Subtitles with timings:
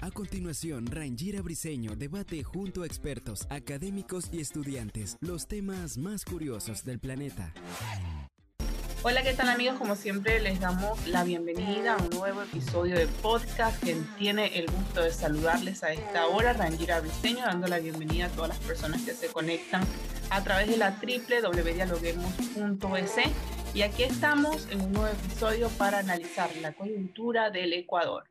[0.00, 6.84] A continuación, Rangira Briseño debate junto a expertos, académicos y estudiantes los temas más curiosos
[6.84, 7.52] del planeta.
[9.02, 9.78] Hola, ¿qué tal amigos?
[9.78, 13.82] Como siempre les damos la bienvenida a un nuevo episodio de podcast.
[13.82, 18.28] Quien tiene el gusto de saludarles a esta hora, Rangira Briseño, dando la bienvenida a
[18.30, 19.84] todas las personas que se conectan
[20.30, 23.10] a través de la www.dialoguemos.es.
[23.76, 28.24] Y aquí estamos en un nuevo episodio para analizar la coyuntura del Ecuador.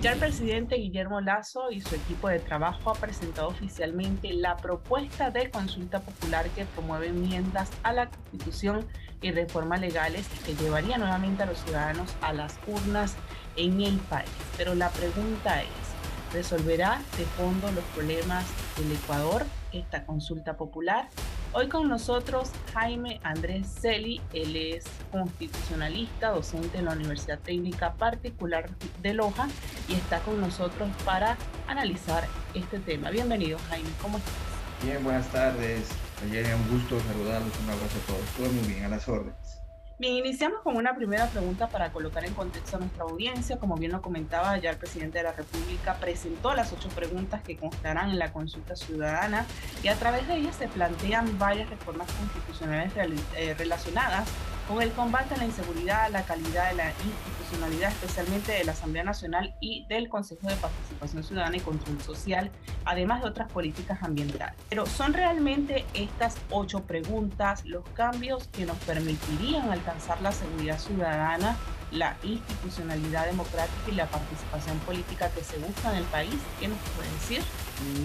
[0.00, 5.30] Ya el presidente Guillermo Lazo y su equipo de trabajo ha presentado oficialmente la propuesta
[5.30, 8.86] de consulta popular que promueve enmiendas a la Constitución
[9.20, 13.16] y reformas legales que llevaría nuevamente a los ciudadanos a las urnas
[13.56, 14.30] en el país.
[14.56, 18.46] Pero la pregunta es, ¿resolverá de fondo los problemas
[18.78, 21.10] del Ecuador esta consulta popular?
[21.54, 28.68] Hoy con nosotros Jaime Andrés Celi, él es constitucionalista, docente en la Universidad Técnica Particular
[29.00, 29.48] de Loja
[29.88, 33.10] y está con nosotros para analizar este tema.
[33.10, 34.34] Bienvenido Jaime, ¿cómo estás?
[34.82, 35.88] Bien, buenas tardes.
[36.22, 38.26] Ayer un gusto saludarlos, un abrazo a todos.
[38.36, 39.67] Todo muy bien, a las órdenes.
[40.00, 43.58] Bien, iniciamos con una primera pregunta para colocar en contexto a nuestra audiencia.
[43.58, 47.56] Como bien lo comentaba, ya el presidente de la República presentó las ocho preguntas que
[47.56, 49.44] constarán en la consulta ciudadana
[49.82, 52.92] y a través de ellas se plantean varias reformas constitucionales
[53.36, 54.28] eh, relacionadas
[54.68, 59.02] con el combate a la inseguridad, la calidad de la institucionalidad, especialmente de la Asamblea
[59.02, 62.50] Nacional y del Consejo de Participación Ciudadana y Control Social,
[62.84, 64.54] además de otras políticas ambientales.
[64.68, 71.56] Pero ¿son realmente estas ocho preguntas los cambios que nos permitirían alcanzar la seguridad ciudadana,
[71.92, 76.34] la institucionalidad democrática y la participación política que se busca en el país?
[76.60, 77.42] ¿Qué nos puede decir?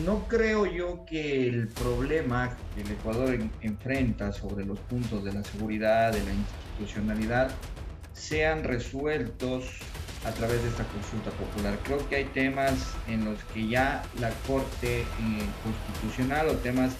[0.05, 5.43] No creo yo que el problema que el Ecuador enfrenta sobre los puntos de la
[5.43, 7.51] seguridad, de la institucionalidad,
[8.13, 9.65] sean resueltos
[10.25, 11.77] a través de esta consulta popular.
[11.83, 15.05] Creo que hay temas en los que ya la Corte eh,
[15.63, 16.93] Constitucional o temas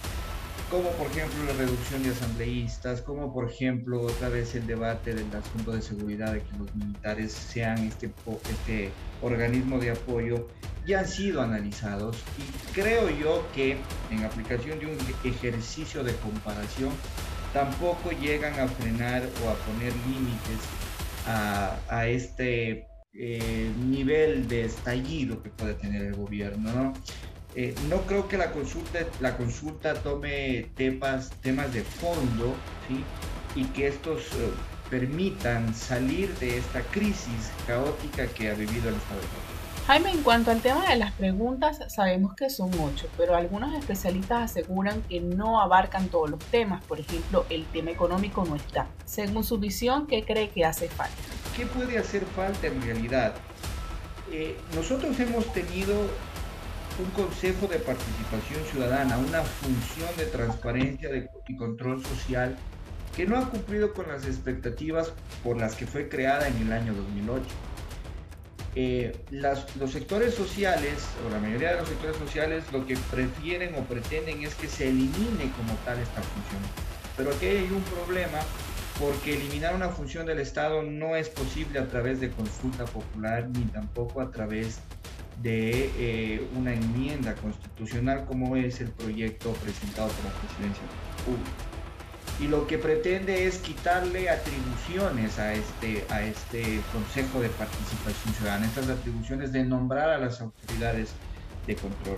[0.74, 5.28] como por ejemplo la reducción de asambleístas, como por ejemplo otra vez el debate del
[5.36, 8.12] asunto de seguridad de que los militares sean este,
[8.50, 8.90] este
[9.22, 10.48] organismo de apoyo,
[10.88, 13.78] ya han sido analizados y creo yo que
[14.10, 16.90] en aplicación de un ejercicio de comparación
[17.54, 20.58] tampoco llegan a frenar o a poner límites
[21.28, 26.74] a, este eh, nivel de estallido que puede tener el gobierno.
[26.74, 26.94] ¿no?
[27.56, 32.56] Eh, no creo que la consulta, la consulta tome temas, temas de fondo
[32.88, 33.04] ¿sí?
[33.56, 34.50] y que estos eh,
[34.90, 39.28] permitan salir de esta crisis caótica que ha vivido el Estado de
[39.86, 44.52] Jaime, en cuanto al tema de las preguntas, sabemos que son ocho, pero algunos especialistas
[44.52, 46.82] aseguran que no abarcan todos los temas.
[46.86, 48.88] Por ejemplo, el tema económico no está.
[49.04, 51.14] Según su visión, ¿qué cree que hace falta?
[51.58, 53.34] ¿Qué puede hacer falta en realidad?
[54.32, 55.96] Eh, nosotros hemos tenido
[57.00, 61.10] un consejo de participación ciudadana, una función de transparencia
[61.48, 62.56] y control social
[63.16, 66.94] que no ha cumplido con las expectativas por las que fue creada en el año
[66.94, 67.44] 2008.
[68.76, 73.84] Eh, los sectores sociales, o la mayoría de los sectores sociales, lo que prefieren o
[73.84, 76.62] pretenden es que se elimine como tal esta función.
[77.16, 78.40] Pero aquí hay un problema
[79.00, 83.66] porque eliminar una función del Estado no es posible a través de consulta popular ni
[83.66, 85.03] tampoco a través de
[85.44, 90.84] eh, una enmienda constitucional como es el proyecto presentado por la presidencia
[91.26, 91.74] pública.
[92.40, 98.66] Y lo que pretende es quitarle atribuciones a este, a este Consejo de Participación Ciudadana,
[98.66, 101.12] estas atribuciones de nombrar a las autoridades
[101.68, 102.18] de control.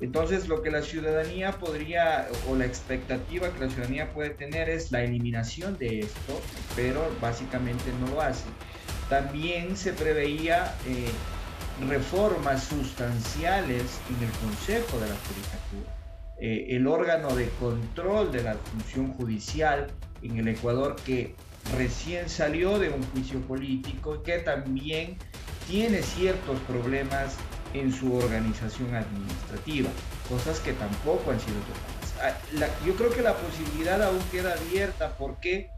[0.00, 4.90] Entonces, lo que la ciudadanía podría, o la expectativa que la ciudadanía puede tener es
[4.90, 6.40] la eliminación de esto,
[6.74, 8.46] pero básicamente no lo hace.
[9.08, 11.08] También se preveía eh,
[11.88, 16.02] reformas sustanciales en el Consejo de la Judicatura.
[16.38, 19.88] Eh, el órgano de control de la función judicial
[20.22, 21.34] en el Ecuador que
[21.76, 25.16] recién salió de un juicio político y que también
[25.68, 27.36] tiene ciertos problemas
[27.74, 29.88] en su organización administrativa,
[30.28, 32.36] cosas que tampoco han sido tocadas.
[32.60, 35.70] Ah, yo creo que la posibilidad aún queda abierta porque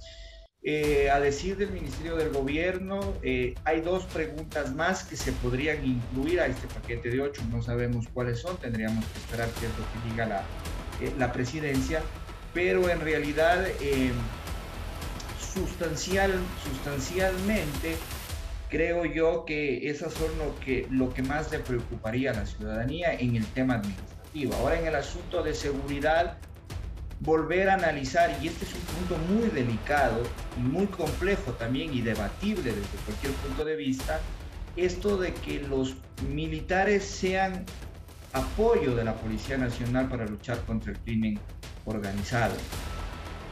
[0.67, 5.85] Eh, a decir del Ministerio del Gobierno, eh, hay dos preguntas más que se podrían
[5.85, 7.43] incluir a este paquete de ocho.
[7.51, 10.41] No sabemos cuáles son, tendríamos que esperar qué es lo que diga la,
[11.03, 12.01] eh, la presidencia,
[12.55, 13.67] pero en realidad
[15.39, 16.33] sustancial,
[16.63, 17.97] sustancialmente
[18.71, 23.13] creo yo que esas son lo que, lo que más le preocuparía a la ciudadanía
[23.13, 24.55] en el tema administrativo.
[24.55, 26.39] Ahora en el asunto de seguridad,
[27.21, 30.23] volver a analizar, y este es un punto muy delicado
[30.59, 34.21] y muy complejo también y debatible desde cualquier punto de vista,
[34.77, 35.95] esto de que los
[36.29, 37.65] militares sean
[38.33, 41.39] apoyo de la Policía Nacional para luchar contra el crimen
[41.85, 42.55] organizado.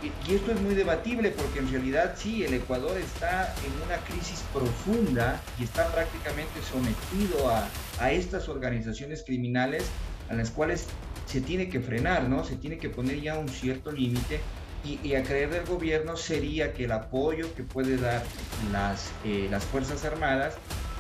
[0.03, 4.43] Y, esto es muy debatible porque en realidad sí, el Ecuador está en una crisis
[4.53, 7.69] profunda y está prácticamente sometido a,
[8.01, 9.85] a estas organizaciones criminales
[10.29, 10.89] a las cuales
[11.33, 12.45] se tiene que frenar, ¿no?
[12.45, 14.39] Se tiene que poner ya un cierto límite
[14.85, 18.23] y, a creer del gobierno sería que el apoyo que puede dar
[18.71, 20.57] las, eh, las Fuerzas Armadas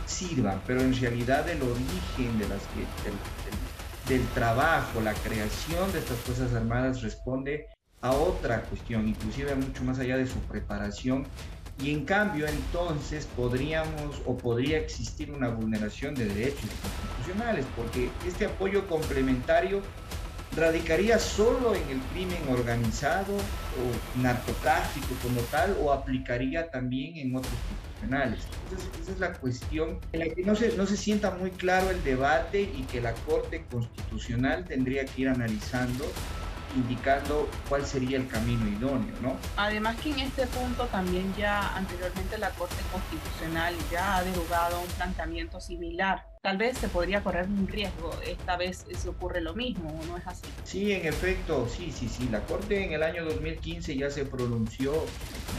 [0.06, 2.62] sirvan, pero en realidad el origen de las,
[4.08, 7.66] del, del, trabajo, la creación de estas Fuerzas Armadas responde
[8.00, 11.26] a otra cuestión, inclusive mucho más allá de su preparación
[11.78, 18.46] y en cambio entonces podríamos o podría existir una vulneración de derechos constitucionales porque este
[18.46, 19.82] apoyo complementario
[20.56, 27.52] radicaría solo en el crimen organizado o narcotráfico como tal o aplicaría también en otros
[27.52, 27.92] tipos.
[28.02, 31.90] Entonces, esa es la cuestión en la que no se, no se sienta muy claro
[31.90, 36.04] el debate y que la Corte Constitucional tendría que ir analizando
[36.74, 39.36] indicando cuál sería el camino idóneo, ¿no?
[39.56, 44.88] Además que en este punto también ya anteriormente la Corte Constitucional ya ha derogado un
[44.88, 46.26] planteamiento similar.
[46.42, 50.16] Tal vez se podría correr un riesgo, esta vez se ocurre lo mismo, ¿o no
[50.16, 50.46] es así?
[50.64, 52.28] Sí, en efecto, sí, sí, sí.
[52.32, 54.92] La Corte en el año 2015 ya se pronunció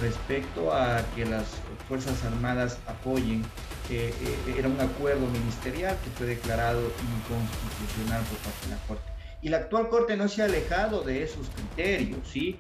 [0.02, 1.46] respecto a que las
[1.88, 3.46] Fuerzas Armadas apoyen
[3.90, 9.13] eh, eh, era un acuerdo ministerial que fue declarado inconstitucional por parte de la Corte
[9.44, 12.58] y la actual Corte no se ha alejado de esos criterios, ¿sí?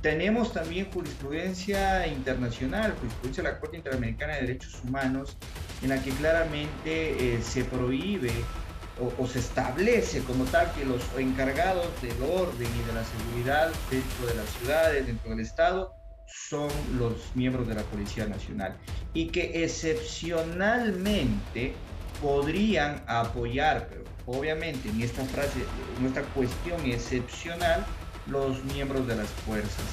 [0.00, 5.36] Tenemos también jurisprudencia internacional, jurisprudencia de la Corte Interamericana de Derechos Humanos,
[5.82, 8.32] en la que claramente eh, se prohíbe
[9.18, 14.26] o, se establece como tal que los encargados del orden y de la seguridad dentro
[14.26, 15.94] de las ciudades, dentro del Estado,
[16.26, 18.74] son los miembros de la Policía Nacional
[19.12, 21.74] y que excepcionalmente
[22.22, 25.64] podrían apoyar, pero obviamente en esta frase,
[25.98, 27.84] en esta cuestión excepcional,
[28.26, 29.84] los miembros de las Fuerzas.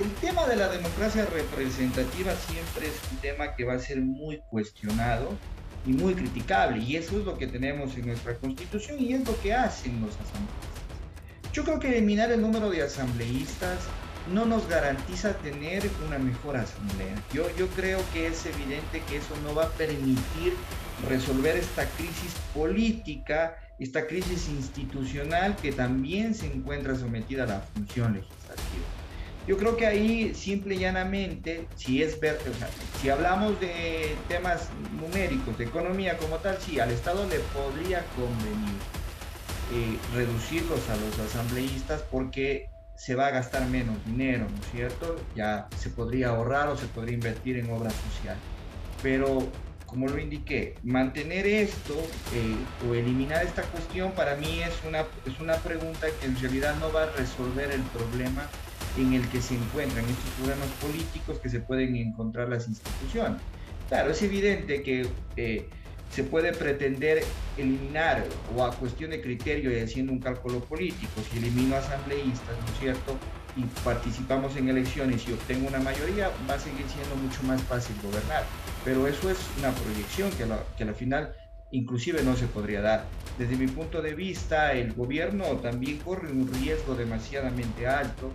[0.00, 4.40] El tema de la democracia representativa siempre es un tema que va a ser muy
[4.48, 5.36] cuestionado
[5.84, 9.38] y muy criticable, y eso es lo que tenemos en nuestra constitución y es lo
[9.40, 10.70] que hacen los asambleístas.
[11.52, 13.80] Yo creo que eliminar el número de asambleístas
[14.32, 17.14] no nos garantiza tener una mejor asamblea.
[17.32, 20.54] Yo, yo creo que es evidente que eso no va a permitir
[21.08, 28.14] resolver esta crisis política, esta crisis institucional que también se encuentra sometida a la función
[28.14, 28.84] legislativa.
[29.46, 32.38] Yo creo que ahí simple y llanamente, si es ver,
[33.00, 34.68] si hablamos de temas
[35.00, 38.76] numéricos, de economía como tal, sí, al Estado le podría convenir
[39.72, 45.16] eh, reducirlos a los asambleístas porque se va a gastar menos dinero, ¿no es cierto?
[45.34, 48.36] Ya se podría ahorrar o se podría invertir en obra social.
[49.02, 49.48] Pero
[49.90, 51.94] como lo indiqué, mantener esto
[52.32, 56.76] eh, o eliminar esta cuestión para mí es una, es una pregunta que en realidad
[56.78, 58.48] no va a resolver el problema
[58.96, 63.40] en el que se encuentran estos problemas políticos que se pueden encontrar las instituciones.
[63.88, 65.68] Claro, es evidente que eh,
[66.10, 67.22] se puede pretender
[67.56, 68.24] eliminar
[68.56, 72.80] o a cuestión de criterio y haciendo un cálculo político, si elimino asambleístas, ¿no es
[72.80, 73.16] cierto?
[73.56, 77.96] y participamos en elecciones y obtengo una mayoría, va a seguir siendo mucho más fácil
[78.02, 78.44] gobernar.
[78.84, 81.34] Pero eso es una proyección que, que al final
[81.72, 83.04] inclusive no se podría dar.
[83.38, 88.32] Desde mi punto de vista, el gobierno también corre un riesgo demasiadamente alto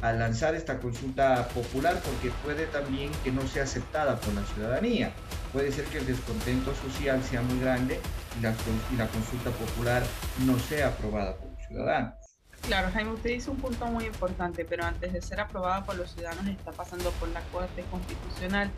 [0.00, 5.12] al lanzar esta consulta popular porque puede también que no sea aceptada por la ciudadanía.
[5.54, 8.00] Puede ser que el descontento social sea muy grande
[8.36, 8.52] y la,
[8.92, 10.02] y la consulta popular
[10.44, 12.14] no sea aprobada por los ciudadanos.
[12.62, 16.10] Claro, Jaime, usted dice un punto muy importante, pero antes de ser aprobada por los
[16.10, 18.68] ciudadanos está pasando por la Corte Constitucional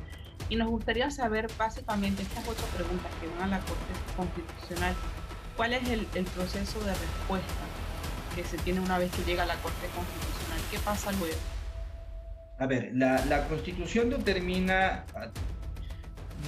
[0.50, 4.94] y nos gustaría saber básicamente estas ocho preguntas que van a la Corte Constitucional,
[5.56, 7.64] ¿cuál es el, proceso de respuesta
[8.34, 10.60] que se tiene una vez que llega a la Corte Constitucional?
[10.70, 11.38] ¿Qué pasa luego?
[12.58, 15.06] A ver, la, la Constitución determina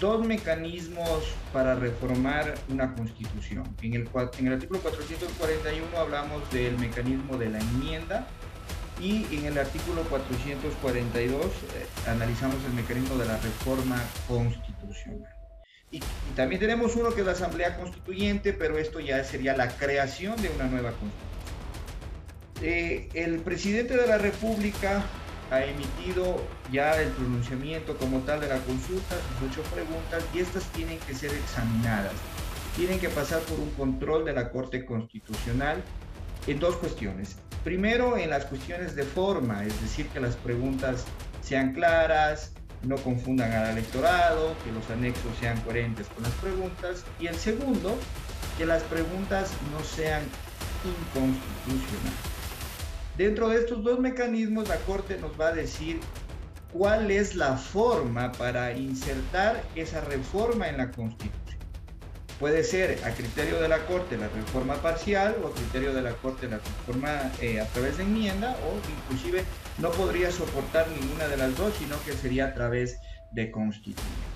[0.00, 3.64] dos mecanismos para reformar una constitución.
[3.83, 8.26] En el, en el artículo 441 hablamos del mecanismo de la enmienda
[9.00, 11.50] y en el artículo 442 eh,
[12.07, 15.35] analizamos el mecanismo de la reforma constitucional.
[15.90, 16.02] Y,
[16.37, 20.50] también tenemos uno que es la Asamblea Constituyente, pero esto ya sería la creación de
[20.50, 21.28] una nueva constitución.
[22.61, 25.04] Eh, el presidente de la República
[25.50, 30.64] ha emitido ya el pronunciamiento como tal de la consulta, sus ocho preguntas, y estas
[30.72, 32.12] tienen que ser examinadas.
[32.76, 35.82] Tienen que pasar por un control de la Corte Constitucional
[36.46, 37.36] en dos cuestiones.
[37.64, 41.04] Primero, en las cuestiones de forma, es decir, que las preguntas
[41.42, 42.52] sean claras,
[42.82, 47.04] no confundan al electorado, que los anexos sean coherentes con las preguntas.
[47.18, 47.96] Y el segundo,
[48.56, 50.22] que las preguntas no sean
[50.84, 52.38] inconstitucionales.
[53.18, 55.98] Dentro de estos dos mecanismos, la Corte nos va a decir
[56.72, 61.58] cuál es la forma para insertar esa reforma en la Constitución.
[62.38, 66.12] Puede ser a criterio de la Corte la reforma parcial o a criterio de la
[66.12, 69.42] Corte la reforma eh, a través de enmienda o inclusive
[69.78, 73.00] no podría soportar ninguna de las dos, sino que sería a través
[73.32, 74.27] de constitución.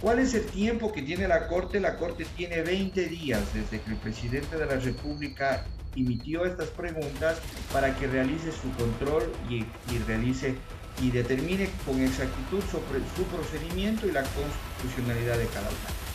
[0.00, 1.80] ¿Cuál es el tiempo que tiene la Corte?
[1.80, 7.38] La Corte tiene 20 días desde que el presidente de la República emitió estas preguntas
[7.72, 10.54] para que realice su control y, y realice
[11.02, 16.08] y determine con exactitud sobre su procedimiento y la constitucionalidad de cada una.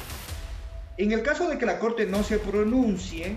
[0.97, 3.35] En el caso de que la Corte no se pronuncie,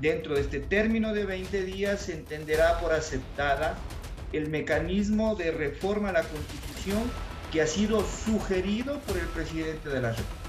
[0.00, 3.76] dentro de este término de 20 días se entenderá por aceptada
[4.32, 7.02] el mecanismo de reforma a la Constitución
[7.60, 10.46] ha sido sugerido por el presidente de la República.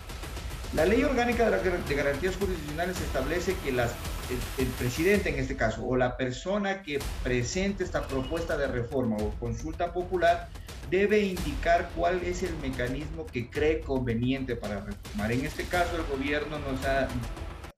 [0.73, 5.95] La ley orgánica de, garantías jurisdiccionales establece que el, el, presidente en este caso o
[5.95, 10.49] la persona que presente esta propuesta de reforma o consulta popular
[10.89, 15.31] debe indicar cuál es el mecanismo que cree conveniente para reformar.
[15.31, 17.07] En este caso, el gobierno nos ha,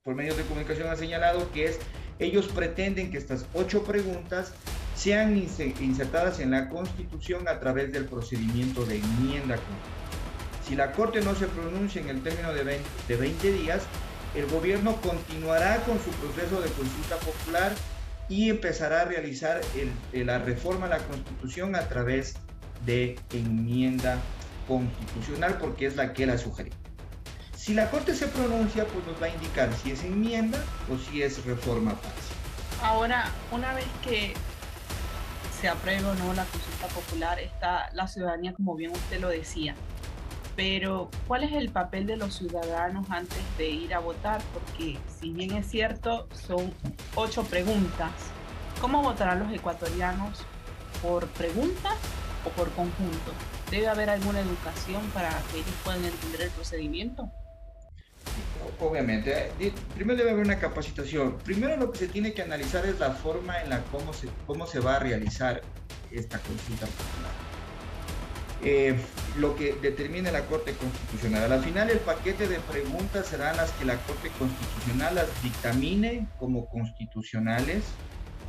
[0.03, 1.79] por medios de comunicación, ha señalado que es,
[2.17, 4.53] ellos pretenden que estas ocho preguntas
[4.99, 9.55] sean insertadas en la Constitución a través del procedimiento de enmienda.
[10.67, 13.83] Si la Corte no se pronuncia en el término de 20, de 20 días,
[14.35, 17.71] el gobierno continuará con su proceso de consulta popular
[18.27, 19.61] y empezará a realizar
[20.11, 22.35] la reforma a la Constitución a través
[22.85, 24.17] de enmienda
[24.67, 26.71] constitucional porque es la que la sugerí.
[27.55, 31.21] Si la Corte se pronuncia, pues nos va a indicar si es enmienda o si
[31.21, 32.37] es reforma parcial.
[32.83, 34.33] Ahora, una vez que
[35.59, 39.75] se apruebe o no la consulta popular, está la ciudadanía, como bien usted lo decía.
[40.55, 44.41] Pero, ¿cuál es el papel de los ciudadanos antes de ir a votar?
[44.53, 46.73] Porque, si bien es cierto, son
[47.15, 48.11] ocho preguntas.
[48.81, 50.45] ¿Cómo votarán los ecuatorianos?
[51.01, 51.95] ¿Por preguntas
[52.45, 53.31] o por conjunto?
[53.69, 57.29] ¿Debe haber alguna educación para que ellos puedan entender el procedimiento?
[58.79, 61.37] Obviamente, eh, primero debe haber una capacitación.
[61.39, 64.67] Primero lo que se tiene que analizar es la forma en la cómo se, cómo
[64.67, 65.61] se va a realizar
[66.11, 67.49] esta consulta popular.
[68.61, 68.95] Eh,
[69.37, 71.43] lo que determine la Corte Constitucional.
[71.43, 76.27] A la final el paquete de preguntas serán las que la Corte Constitucional las dictamine
[76.37, 77.83] como constitucionales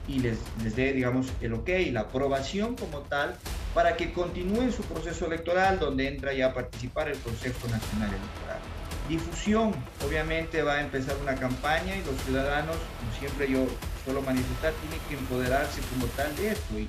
[0.09, 3.37] y les, les dé, digamos, el ok, la aprobación como tal,
[3.75, 8.70] para que continúen su proceso electoral, donde entra ya a participar el Consejo Nacional Electoral.
[9.11, 9.75] Difusión,
[10.07, 13.67] obviamente va a empezar una campaña y los ciudadanos, como siempre yo
[14.05, 16.79] suelo manifestar, tienen que empoderarse como tal de esto.
[16.79, 16.89] Y,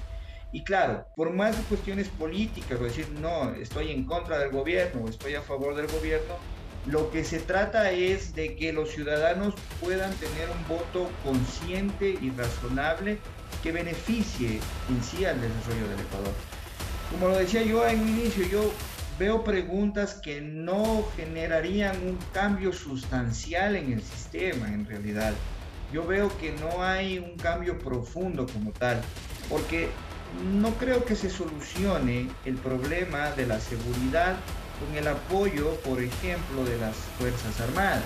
[0.52, 5.34] y claro, por más cuestiones políticas, o decir, no, estoy en contra del gobierno estoy
[5.34, 6.36] a favor del gobierno,
[6.86, 12.30] lo que se trata es de que los ciudadanos puedan tener un voto consciente y
[12.30, 13.18] razonable
[13.64, 14.60] que beneficie
[14.90, 16.34] en sí al desarrollo del Ecuador.
[17.10, 18.72] Como lo decía yo en un inicio, yo
[19.20, 25.34] veo preguntas que no generarían un cambio sustancial en el sistema en realidad.
[25.94, 29.02] Yo veo que no hay un cambio profundo como tal,
[29.50, 29.90] porque
[30.54, 34.38] no creo que se solucione el problema de la seguridad
[34.80, 38.04] con el apoyo, por ejemplo, de las Fuerzas Armadas.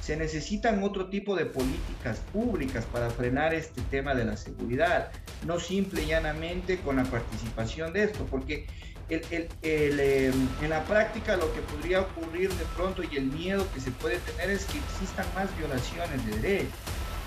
[0.00, 5.10] Se necesitan otro tipo de políticas públicas para frenar este tema de la seguridad,
[5.46, 8.66] no simple y llanamente con la participación de esto, porque
[9.10, 13.90] em, en la práctica lo que podría ocurrir de pronto y el miedo que se
[13.90, 16.76] puede tener es que existan más violaciones de derecho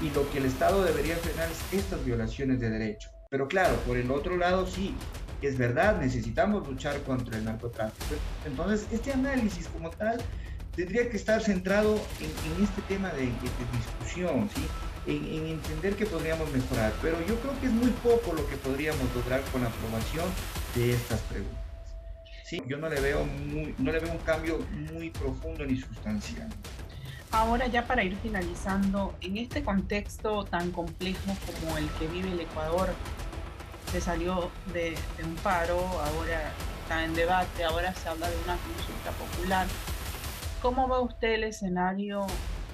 [0.01, 3.09] y lo que el Estado debería frenar es estas violaciones de derecho.
[3.29, 4.95] Pero claro, por el otro lado sí,
[5.41, 8.15] es verdad, necesitamos luchar contra el narcotráfico.
[8.45, 10.17] Entonces, este análisis como tal
[10.75, 13.31] tendría que estar centrado en, este tema de,
[13.73, 14.61] discusión, ¿sí?
[15.07, 16.93] En, entender que podríamos mejorar.
[17.01, 20.25] Pero yo creo que es muy poco lo que podríamos lograr con la aprobación
[20.75, 21.66] de estas preguntas.
[22.47, 23.27] Sí, yo no le veo,
[23.77, 24.59] no le veo un cambio
[24.93, 26.47] muy profundo ni sustancial.
[27.31, 32.39] Ahora ya para ir finalizando, en este contexto tan complejo como el que vive el
[32.39, 32.87] Ecuador,
[33.91, 38.55] se salió de, de un paro, ahora está en debate, ahora se habla de una
[38.55, 39.67] consulta popular.
[40.61, 42.25] ¿Cómo ve usted el escenario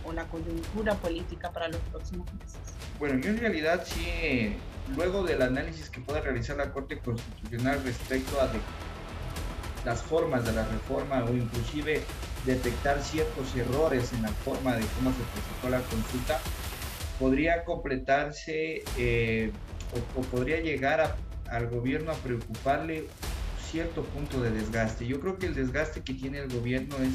[0.06, 2.60] o la coyuntura política para los próximos meses?
[3.00, 4.56] Bueno, yo en realidad sí,
[4.96, 8.52] luego del análisis que pueda realizar la Corte Constitucional respecto a
[9.86, 12.02] las formas de la reforma o inclusive
[12.46, 16.40] detectar ciertos errores en la forma de cómo se presentó la consulta,
[17.20, 19.52] podría completarse eh,
[20.16, 21.16] o, podría llegar
[21.50, 23.08] al gobierno a preocuparle
[23.72, 25.08] cierto punto de desgaste.
[25.08, 27.14] Yo creo que el desgaste que tiene el gobierno es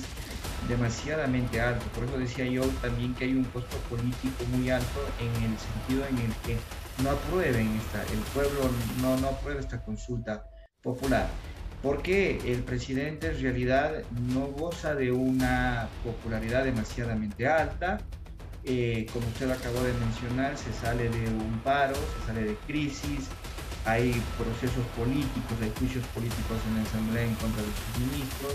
[0.68, 1.87] demasiadamente alto.
[1.94, 6.06] Por eso decía yo también que hay un costo político muy alto en el sentido
[6.06, 6.56] en el que
[7.02, 8.68] no aprueben esta, el pueblo
[9.00, 10.44] no, no aprueba esta consulta
[10.82, 11.28] popular.
[11.82, 17.99] Porque el presidente en realidad no goza de una popularidad demasiadamente alta.
[18.64, 23.28] Eh, como usted acabó de mencionar, se sale de un paro, se sale de crisis,
[23.85, 28.54] hay procesos políticos, hay juicios políticos en la Asamblea en contra de sus ministros.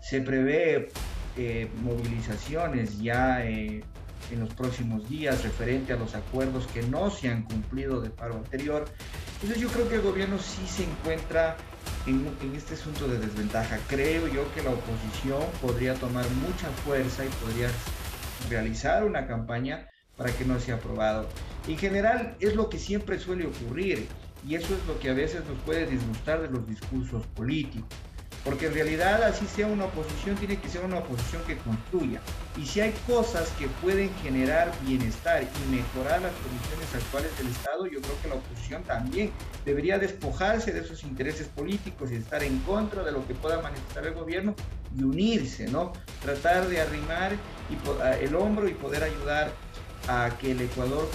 [0.00, 0.88] Se prevé
[1.36, 3.82] eh, movilizaciones ya eh,
[4.30, 8.36] en los próximos días referente a los acuerdos que no se han cumplido de paro
[8.36, 8.86] anterior.
[9.34, 11.56] Entonces yo creo que el gobierno sí se encuentra
[12.06, 13.78] en, este asunto de desventaja.
[13.88, 17.68] Creo yo que la oposición podría tomar mucha fuerza y podría
[18.48, 21.28] realizar una campaña para que no sea aprobado.
[21.66, 24.06] En general es lo que siempre suele ocurrir
[24.46, 27.88] y eso es lo que a veces nos puede disgustar de los discursos políticos.
[28.48, 32.22] Porque en realidad así sea una oposición, tiene que ser una oposición que construya.
[32.56, 37.84] Y si hay cosas que pueden generar bienestar y mejorar las condiciones actuales del Estado,
[37.84, 39.32] yo creo que la oposición también
[39.66, 44.06] debería despojarse de esos intereses políticos y estar en contra de lo que pueda manifestar
[44.06, 44.54] el gobierno
[44.96, 45.92] y unirse, ¿no?
[46.22, 47.32] Tratar de arrimar
[48.18, 49.52] el hombro y poder ayudar
[50.08, 51.06] a que el Ecuador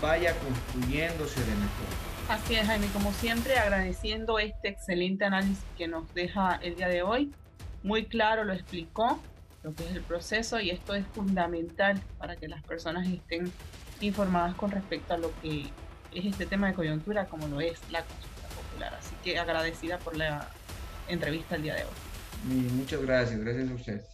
[0.00, 2.13] vaya construyéndose de mejor.
[2.28, 7.02] Así es, Jaime, como siempre, agradeciendo este excelente análisis que nos deja el día de
[7.02, 7.34] hoy.
[7.82, 9.20] Muy claro lo explicó,
[9.62, 13.52] lo que es el proceso, y esto es fundamental para que las personas estén
[14.00, 15.66] informadas con respecto a lo que
[16.14, 18.94] es este tema de coyuntura, como lo es la consulta popular.
[18.94, 20.48] Así que agradecida por la
[21.08, 22.54] entrevista el día de hoy.
[22.72, 24.13] Muchas gracias, gracias a ustedes.